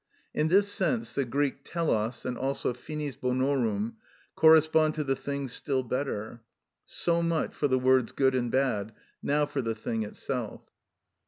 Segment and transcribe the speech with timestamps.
[0.33, 3.97] In this sense the Greek τελος and also finis bonorum
[4.35, 6.41] correspond to the thing still better.
[6.87, 10.61] So much for the words good and bad; now for the thing itself.